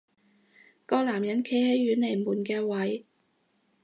[0.87, 3.05] 個男人企喺遠離門嘅位